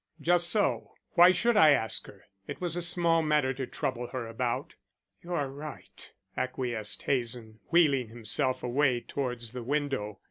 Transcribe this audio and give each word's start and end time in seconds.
"Just 0.19 0.49
so. 0.49 0.95
Why 1.11 1.29
should 1.29 1.55
I 1.55 1.73
ask 1.73 2.07
her? 2.07 2.23
It 2.47 2.59
was 2.59 2.75
a 2.75 2.81
small 2.81 3.21
matter 3.21 3.53
to 3.53 3.67
trouble 3.67 4.07
her 4.07 4.25
about." 4.25 4.73
"You 5.21 5.31
are 5.33 5.47
right," 5.47 6.09
acquiesced 6.35 7.03
Hazen, 7.03 7.59
wheeling 7.69 8.07
himself 8.09 8.63
away 8.63 9.01
towards 9.01 9.51
the 9.51 9.61
window. 9.61 10.17